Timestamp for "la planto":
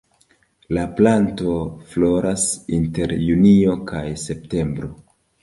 0.77-1.53